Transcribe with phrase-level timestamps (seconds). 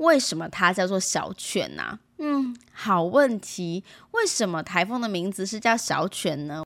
[0.00, 1.98] 为什么它叫做小犬呢？
[2.18, 3.84] 嗯，好问题。
[4.12, 6.62] 为什么台风的名字是叫小犬呢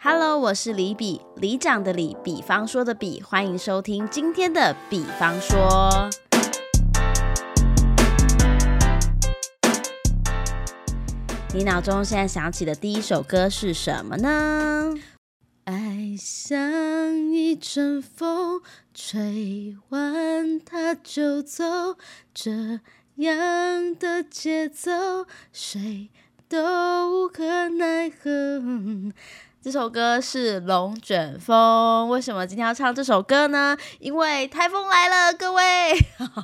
[0.00, 6.10] ？Hello，我是李比，里长的李，比方说的比，欢迎收听今天的比方说。
[11.54, 14.92] 你脑中现在想起的第一首歌是什么呢？
[15.66, 16.58] 爱上
[17.54, 18.60] 一阵风，
[18.92, 21.96] 吹完它就走，
[22.34, 22.80] 这
[23.14, 26.10] 样的节奏，谁
[26.48, 28.60] 都无可奈何。
[29.64, 33.74] 这首歌是《龙卷风》，为什么今天要唱这首歌呢？
[33.98, 35.62] 因为台风来了，各位。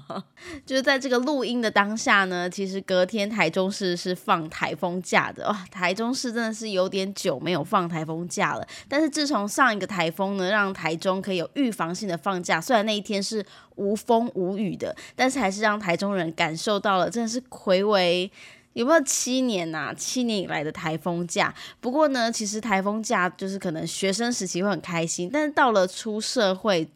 [0.65, 5.67] 就是在这个录音的当下呢，其实隔天台中市是放台风假的哇。
[5.71, 8.67] 台中市真的是有点久没有放台风假了。
[8.89, 18.33] 但是自从上一个台风呢，让台中可以有预防性的放假，虽然那一天是无风无雨的，但是还是让台中人感受到了真的是魁违。
[18.73, 19.93] 有没有七年呐？
[19.97, 21.55] 七年以来的台风假。
[21.81, 26.89] 不过呢，其实台风假就是可能学生时期会很开心，但是到了出社会。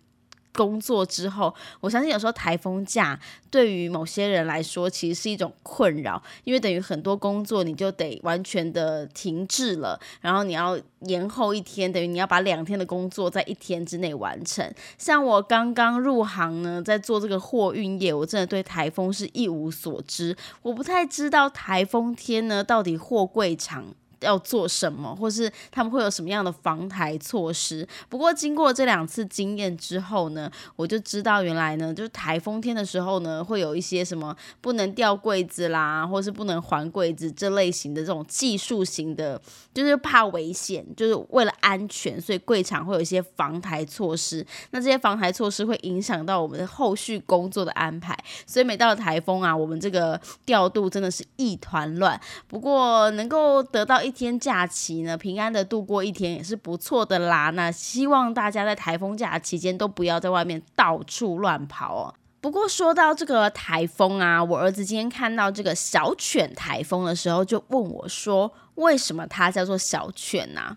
[0.54, 3.18] 工作之后，我相信有时候台风假
[3.50, 14.72] 对于某些人来说，其实是一种困扰，因为等于很多工作你就得完全的停滞了，然后你要延后一天，等于你要把两天的工作在一天之内完成。
[14.96, 23.84] 像我刚刚入行呢，在做这个货运业，我真的对台风是一无所知，我不太知道台风天呢到底货柜场。
[24.24, 27.86] 要做什么，或是他们会有什么样的防台措施？
[28.08, 39.40] 不过经过这两次经验之后呢，我就知道原来呢，就是台风天的时候呢，会有一些什么不能吊柜子啦，或是不能还柜子这类型的这种技术型的，
[39.72, 44.44] 就是怕危险，就是为了安全，所以柜场会有一些防台措施。
[44.70, 48.16] 那这些防台措施会影响到我们的后续工作的安排，
[48.46, 52.20] 所以每到台风啊，我们这个调度真的是一团乱。
[52.46, 57.50] 不过能够得到一天假期呢，平安的度过一天也是不错的啦。
[57.50, 62.14] 那希望大家在台风假期间都不要在外面到处乱跑哦。
[62.40, 70.76] 不过说到这个台风啊，我儿子今天看到这个小犬台风的时候，就问我说：“为什么它叫做小犬呢？”，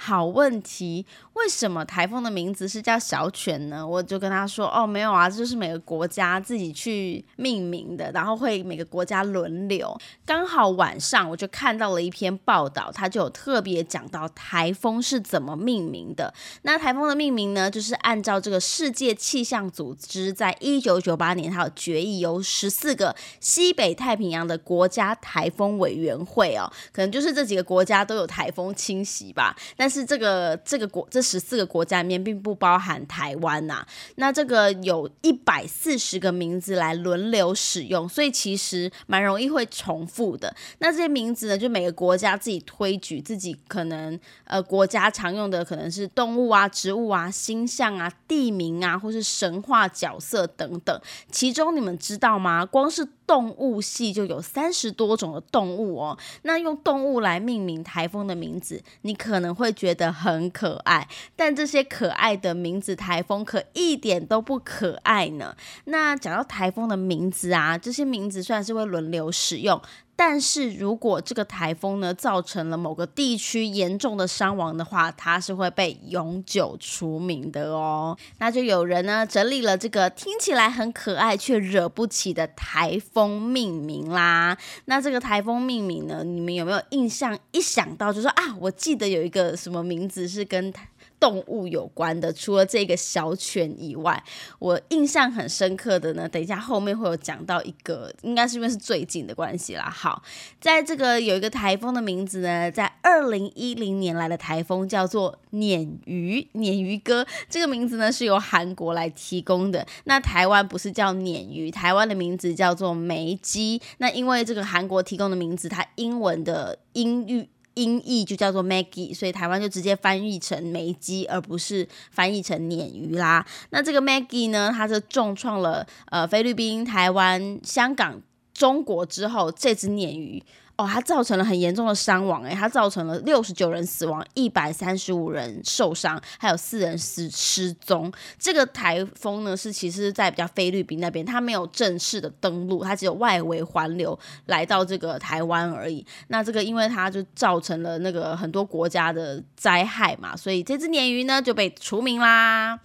[0.00, 1.04] 好问题。
[1.34, 3.86] 为什么台风的名字是叫小犬呢？
[3.86, 9.96] 我就跟他说，哦，没有啊，这就是每个国家自己去命名的，然后会每个国家轮流。
[10.24, 16.32] 刚好晚上我就看到了一篇报道，它就有特别讲到台风是怎么命名的。
[16.62, 29.56] 那台风的命名呢，就是按照这个世界气象组织在一九九八年它有决议，由十四个西北太平洋的国家台风委员会哦，可能就是这几个国家都有台风侵袭吧。
[29.88, 33.82] 但是这个这个国这十四个国家里面并不包含台湾呐，
[34.16, 40.54] 那这个有一百四十个名字来轮流使用，所以其实蛮容易会重复的。
[40.80, 51.00] 那这些名字呢，就每个国家自己推举自己可能呃国家常用的，可能是动物啊、植物啊、星象啊、地名啊，或是神话角色等等。
[51.32, 52.66] 其中你们知道吗？
[52.66, 56.18] 光是动物系就有三十多种的动物哦。
[56.42, 61.06] 那用动物来命名台风的名字，你可能会觉得很可爱，
[61.36, 65.54] 但这些可爱的名字台风可一点都不可爱呢。
[65.84, 69.80] 那讲到台风的名字啊，这些名字虽然是会轮流使用。
[70.20, 78.18] 但是如果这个台风呢造成了某个地区严重的伤亡的话，它是会被永久除名的哦。
[78.38, 84.58] 那就有人呢整理了这个听起来很可爱却惹不起的台风命名啦。
[84.86, 87.38] 那这个台风命名呢，你们有没有印象？
[87.52, 90.74] 一想到就说啊，我记得有一个什么名字是跟。
[91.20, 94.22] 动物有关的，除了这个小犬以外，
[94.58, 96.28] 我印象很深刻的呢。
[96.28, 99.88] 等一下后面会有讲到一个，应该是因为是最近的关系啦。
[99.90, 100.22] 好，
[100.60, 109.86] 在这个有一个台风的名字呢，在二零一零年来的台风叫做鲶鱼，鲶鱼哥这个名字呢是由韩国来提供的。
[110.04, 113.80] 那台湾不是叫鲶鱼，台湾的名字叫做梅基。
[113.98, 117.48] 那因为这个韩国提供的名字，它英文的音域。
[117.78, 123.46] 音译就叫做 Maggie，所以台湾就直接翻译成梅基，而不是翻译成鲶鱼啦。
[123.70, 128.20] 那这个 Maggie 呢，它是重创了呃菲律宾、台湾、香港、
[128.58, 130.42] 中国之后，这只鲶鱼。
[130.76, 138.12] 哦，它造成了很严重的伤亡，诶，它造成了六十九人死亡，一百三十五人受伤，还有四人失失踪。
[138.38, 144.16] 这个台风呢，是其实在比较菲律宾那边，它没有正式的登陆，它只有外围环流
[144.46, 146.06] 来到这个台湾而已。
[146.28, 152.78] 那这个因为它就造成了那个很多国家的灾害嘛，所以这只鲶鱼呢就被除名啦。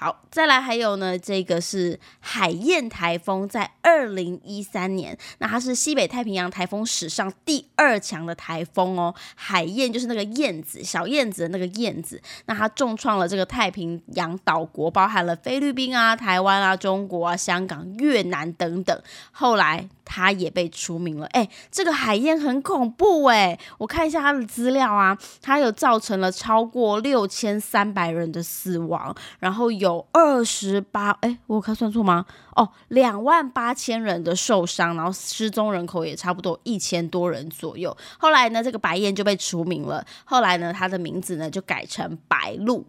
[0.00, 9.12] 好，再来还有呢，这个是海燕台风，在二零一三年，那它是西北太平洋台风史上第二强的台风哦。
[9.34, 19.02] 海燕就是那个燕子，小燕子的那个燕子，那它重创了这个太平洋岛国，包含了菲律宾啊、台湾啊、中国啊、香港、越南等等。
[19.32, 21.26] 后来他也被除名了。
[21.28, 29.98] 哎，这个海燕很恐怖哎，我看一下他的资料啊，他有造成了超过六千三百人的死亡，然后有。
[30.10, 32.24] 二十八，哎，我看算错吗？
[32.56, 37.94] 哦，两万八千人的受伤，然后失踪人口也差不多一千多人左右。
[38.18, 40.04] 后来呢，这个白燕就被除名了。
[40.24, 42.84] 后来呢，他的名字呢就改成白鹭。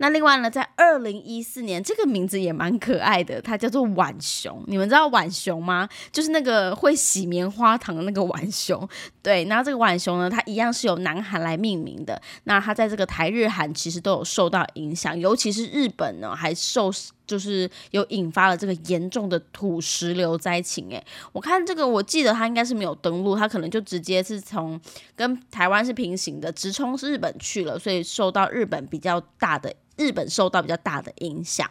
[0.00, 4.64] 那另外呢，在二零一四年，这个名字也蛮可爱的，它叫做浣熊。
[4.66, 5.86] 你们知道浣熊吗？
[6.10, 8.88] 就是那个会洗棉花糖的那个浣熊。
[9.22, 12.20] 对，那这个浣熊呢，它一样是由南韩来命名的。
[12.44, 16.90] 那它在这个台日韩其实都有受到影响，尤其是日本呢，还受
[17.26, 20.88] 就是有引发了这个严重的土石流灾情。
[20.88, 24.80] 诶，我看这个，我记得它应该是没有登陆，它可能就直接是从
[25.14, 29.70] 跟台湾是平行的，直冲日本去了，所以受到日本比较大的。
[30.00, 31.70] 日本受到比较大的影响。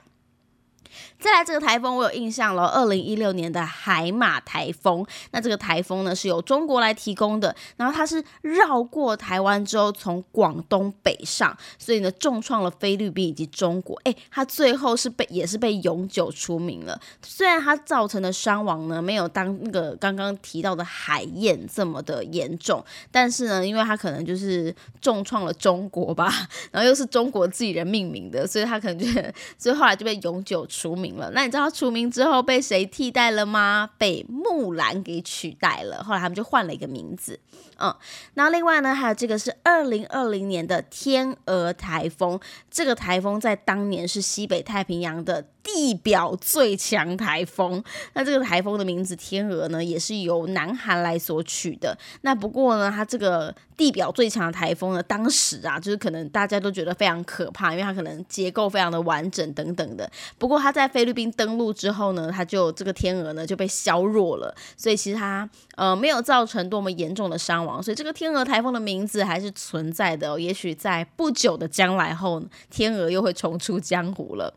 [1.19, 2.65] 再来这个台风，我有印象了。
[2.67, 13.99] 二零一六年的海马台风，那这个台风呢是由中国来提供的，然后它是绕过台湾之后，从广东北上，所以呢重创了菲律宾以及中国。
[14.05, 16.99] 哎，它最后是被也是被永久除名了。
[17.21, 26.33] 虽然它造成的伤亡呢没有当那个刚刚提到的海燕这么的严重，但是呢，因为它可能就是重创了中国吧，
[26.71, 29.05] 然后又是中国自己人命名的，所以它可能就
[29.59, 30.65] 所以后来就被永久。
[30.79, 33.89] 除名了，那你知道除名之后被谁替代了吗？
[33.97, 36.01] 被木兰给取代了。
[36.01, 37.37] 后来他们就换了一个名字。
[37.77, 37.93] 嗯，
[38.35, 42.39] 那另外呢，还有这个是二零二零年的天鹅台风。
[42.71, 45.45] 这个台风在当年是西北太平洋的
[45.75, 47.83] 地表最强台风。
[48.13, 51.97] 那这个台风的名字天鹅呢，也是由南韩来所取的。
[52.21, 60.09] 那不过呢，它这个地表最强的台风呢，当时啊，就是可能大家都觉得非常可怕，因为它可能结构非常的完整等等的。
[60.37, 70.39] 不过它在菲律宾登陆之后呢，它就这个天鹅呢就被削弱了，所以其实它呃没有造成多么严重的伤亡，所以这个天鹅台风的名字还是存在的。
[70.39, 74.53] 也许在不久的将来后，天鹅又会重出江湖了。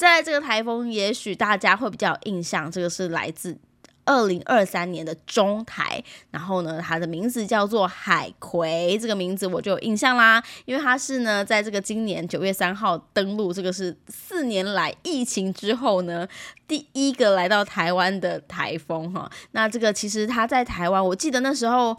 [0.00, 3.58] 在这个台风，也许大家会比较有印象，这个是来自。
[4.06, 16.26] 二零二三年的中台，然后呢，它的名字叫做海葵，这个名字我就有印象啦，因为它是呢，在这个今年九月三号登陆，这个是四年来疫情之后呢
[16.66, 19.30] 第一个来到台湾的台风哈。
[19.52, 21.94] 那这个其实它在台湾，我记得那时候。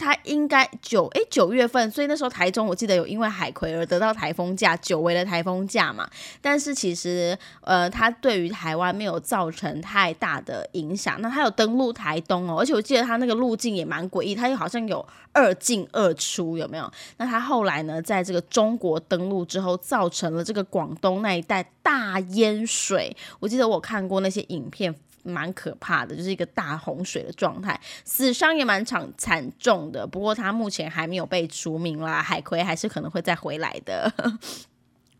[0.00, 6.08] 它应该九哎九月份，所以那时候台中我记得有因为海葵而得到台风假，久违的台风假嘛。
[6.40, 11.20] 但是其实呃，它对于台湾没有造成太大的影响。
[11.20, 16.90] 那它有登陆台东哦，而且我记得它那个路径也蛮诡异，它又好像有二进二出，有没有？
[17.18, 23.14] 那它后来呢，在这个中国登陆之后，造成了这个广东那一带大淹水。
[23.38, 24.94] 我记得我看过那些影片。
[25.22, 30.06] 蛮可怕的，就是一个大洪水的状态，死伤也蛮惨惨重的。
[30.06, 34.12] 不过他目前还没有被除名啦，海葵还是可能会再回来的。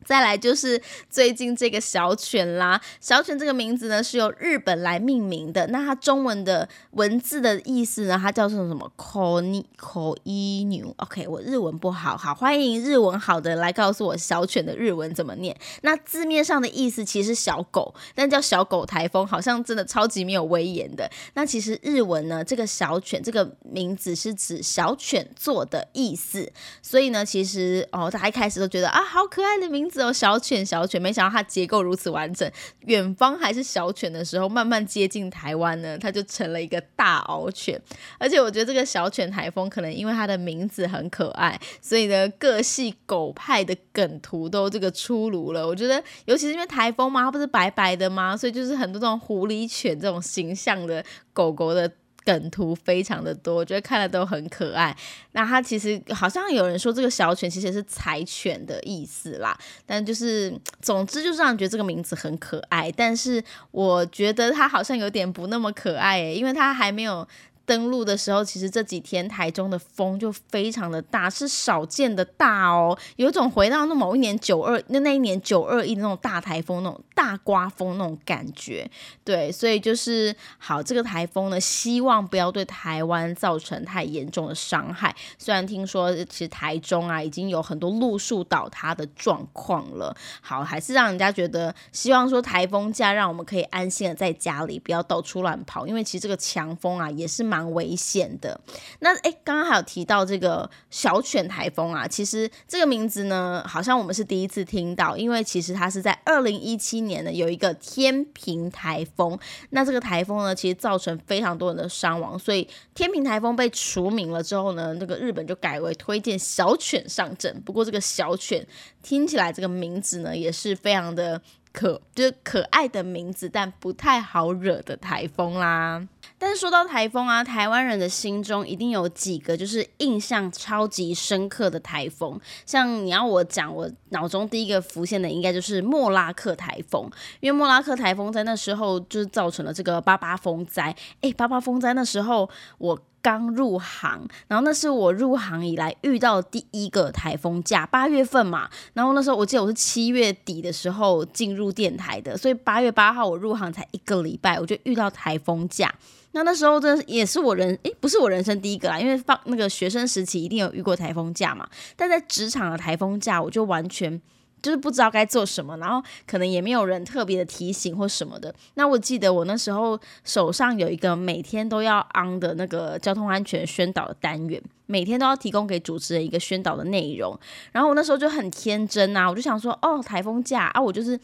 [0.04, 5.66] 再来就是最近这个小犬啦，小犬这个名字呢是由日本来命名的。
[5.66, 10.94] 那它中文的文字的意思呢，它叫做什么？ko ni ko i nu。
[10.96, 15.54] OK，我日文不好，好欢迎日文好的来告诉我小犬的日文怎么念。
[15.82, 21.08] 那字面上的意思其实是小狗，但叫小狗台风，好像真的超级没有威严的。
[21.34, 26.50] 那其实日文呢，这个小犬这个名字是指小犬座的意思。
[26.80, 29.89] 所以呢，其实哦，大家一开始都觉得啊，好可爱的名。
[29.90, 32.50] 只有小犬，小犬，没想到它结构如此完整。
[32.86, 37.80] 远方还是小犬的时候，慢慢接近台湾呢，它就成了一个大獒犬。
[38.18, 45.66] 而且我觉得这个小犬台风可能因为它的名字很可爱，所以呢，各系狗派的梗图都这个出炉了。
[45.66, 48.36] 我觉得，尤其是因为台风嘛，它不是白白的吗？
[48.36, 51.90] 所以就是很多这种狐狸犬这种形象的狗狗的。
[52.30, 54.96] 梗图非常的多，我觉得看了都很可爱。
[55.32, 62.92] 那它其实好像有人说这个小犬其实是柴犬的意思啦，但就是总之就是让人觉得这个名字很可爱。
[62.92, 67.26] 但是我觉得它好像有点不那么可爱诶，因为它还没有。
[67.70, 78.90] 登陆的时候，其实这几天台中的风就非常的大，是少见的大哦，有种回到那某一年九二那那一年九二一那种大台风那种大刮风那种感觉。
[79.22, 85.14] 对，所以就是好，这个台风呢，希望不要对台湾造成太严重的伤害。
[85.38, 98.58] 虽然听说其实台中啊已经有很多路树倒塌的状况了，好，还是让人家觉得希望说台风假让我们可以安心的在家里，不要到处乱跑，因为其实这个强风啊也是蛮蛮危险的。
[99.00, 109.38] 那哎，刚刚还有提到这个小犬台风啊，其实这个名字呢，好像我们是第一次听到，因为其实它是在二零一七年呢有一个天平台风，
[109.70, 117.60] 那这个台风呢，其实造成非常多人的伤亡，所以天平台风被除名了之后呢，那个日本就改为推荐小犬上阵。
[117.62, 118.66] 不过这个小犬
[119.02, 121.40] 听起来这个名字呢，也是非常的。
[121.72, 126.06] 可就是可爱的名字，但不太好惹的台风啦。
[126.36, 132.40] 但是说到台风啊，台湾人的心中一定有几个就是印象超级深刻的台风。
[132.64, 137.10] 像你要我讲，我脑中第一个浮现的应该就是莫拉克台风，
[137.40, 140.94] 因为莫拉克台风在那时候就是造成了这个八八风灾。
[141.20, 142.48] 诶，八八风灾那时候
[142.78, 142.98] 我。
[143.22, 148.68] 刚入行，然后那是我入行以来遇到第一个台风假，八月份嘛。
[148.94, 155.94] 然后那时候我记得我是七月底的时候进入电台的，所以八月八号我入行才一个礼拜，我就遇到台风假。
[156.32, 161.68] 那那时候真的也是我人诶，不是我人生第一个啦，因为放那个学生时期一定有遇过台风假嘛。
[161.96, 164.20] 但在职场的台风假，我就完全。
[164.62, 168.54] 就是不知道该做什么，然后可能也没有人特别的提醒或什么的。
[168.74, 177.38] 那我记得我那时候手上有一个每天都要 on 的那个交通安全宣导的单元，每天都要提供给主持人一个宣导的内容。
[177.72, 181.18] 然后我那时候就很天真啊，我就想说，哦，台风假啊，我就是。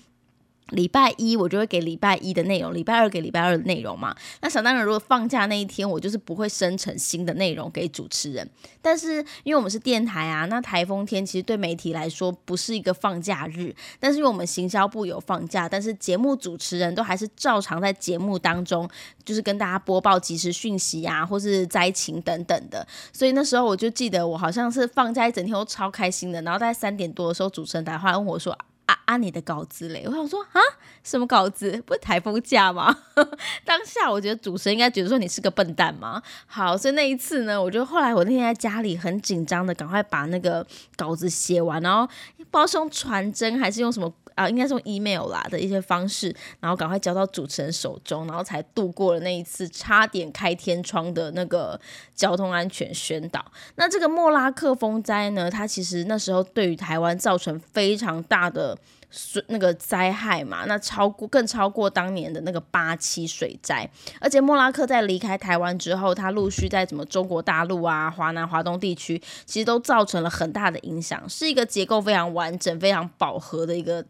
[0.71, 4.13] 礼拜一我就会给礼拜一的内容，礼拜二给礼拜二的内容嘛。
[4.41, 8.49] 那想当然，如果放假那一天，我就是不会生成新的内容给主持人。
[8.83, 13.73] 但是因为我们是电台啊，那台风天其实对媒体来说不是一个放假日。
[14.01, 18.89] 但是因为我们行销部有放假，但是节目主持人都还是照常在节目当中，
[19.25, 22.85] 就是跟大家播报即时讯息啊，或是灾情等等的。
[23.13, 26.43] 所以那时候我就记得，我好像是放假一整天都超开心的。
[26.43, 28.59] 然后在三点多的时候，主持人打电话问我说。
[28.87, 29.17] 啊啊！
[29.17, 30.05] 你的稿子嘞？
[30.07, 30.61] 我想说啊，
[31.03, 31.83] 什么稿子？
[31.85, 32.97] 不是台风假吗？
[33.65, 36.23] 当下我觉得主持人应该觉得说你是个笨蛋吗？
[36.47, 40.65] 好，所以那一次呢，我就后来我那天在家里很紧张的，赶快把那个
[40.97, 51.81] 稿子写完，然后不知道是用传真还是用什么啊，应该是 email 啦的一些方式，然后赶快交到主持人手中，然后才度过了那一次差点开天窗的那个
[52.15, 53.45] 交通安全宣导。
[53.75, 58.79] 那这个莫拉克风灾呢，它其实那时候对于台湾造成非常大的。
[59.09, 63.89] 水那个灾害嘛，那超过更超过当年的那个八七水灾，
[64.21, 74.05] 而且莫拉克在离开台湾之后，它陆续在什么中国大陆啊、华南、华东地区，其实都造成了很大的影响，是一个结构非常完整、非常饱和的一个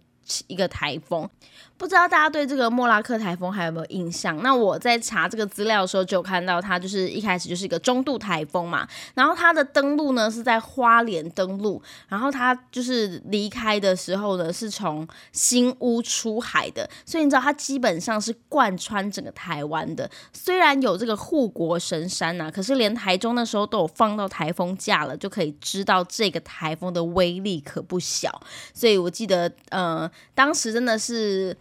[0.47, 1.28] 一个台风。
[1.78, 4.42] 不知道大家对这个莫拉克台风还有没有印象？
[4.42, 20.11] 那我在查这个资料的时候，就看到它就是一开始就是一个中度台风嘛，然后它的登陆呢是在花莲登陆，然后它就是离开的时候呢是从新屋出海的，所以你知道它基本上是贯穿整个台湾的。
[20.33, 28.40] 虽然有这个护国神山呐，可是连台中那时候都有放到台风假了，就可以知道这个台风的威力可不小。
[28.73, 31.56] 所以我记得，呃，当时真的是。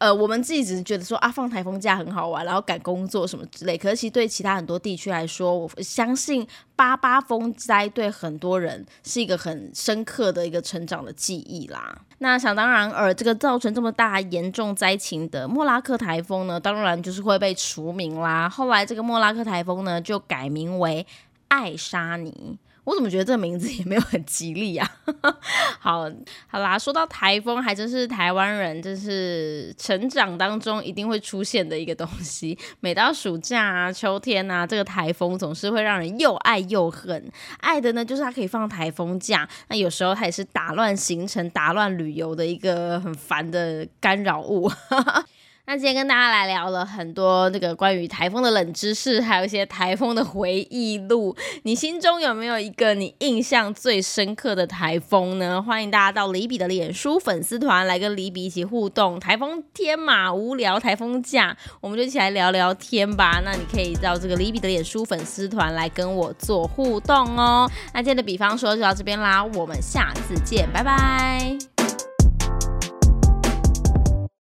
[0.00, 3.76] 呃，我们自己只是觉得说啊，放台风假很好玩，然后赶工作什么之类。
[3.76, 11.94] 可是其实对其他很多地区来说，我相信八八风灾对很多人是一个很深刻的一个成长的记忆啦。
[12.16, 18.48] 那想当然而这个造成这么大严重灾情的莫拉克台风呢，当然就是会被除名啦。
[18.48, 21.06] 后来这个莫拉克台风呢，就改名为
[21.48, 22.56] 爱沙尼。
[22.84, 24.90] 我怎么觉得这个名字也没有很吉利啊？
[25.78, 26.10] 好
[26.48, 32.58] 好啦，说到台风，还真是台湾人，就是成长当中一定会出现的一个东西。
[32.80, 37.30] 每到暑假啊、秋天啊，这个台风总是会让人又爱又恨。
[37.58, 44.70] 爱的呢，就是它可以放台风假；那有时候它也是打乱行程、打乱旅游的一个很烦的干扰物。
[45.72, 51.36] 那今天跟大家来聊了很多那个关于台风的冷知识，还有一些台风的回忆录。
[51.62, 55.62] 你心中有没有一个你印象最深刻的台风呢？
[55.62, 59.20] 欢迎大家到李比的脸书粉丝团来跟李比一起互动。
[59.20, 63.40] 台风天嘛，无聊台风假，我们就一起来聊聊天吧。
[63.44, 67.70] 那你可以到这个李比的脸书粉丝团来跟我做互动哦。
[67.94, 71.79] 那今天的比方说就到这边啦，我们下次见，拜拜。